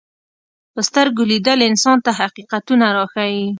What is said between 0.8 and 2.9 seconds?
سترګو لیدل انسان ته حقیقتونه